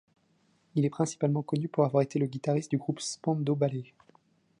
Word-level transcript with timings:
Il 0.73 0.83
est 0.83 0.89
principalement 0.89 1.43
connu 1.43 1.67
pour 1.67 1.85
avoir 1.85 2.01
été 2.01 2.17
le 2.17 2.25
guitariste 2.25 2.71
du 2.71 2.79
groupe 2.79 2.99
Spandau 3.01 3.53
Ballet. 3.53 3.93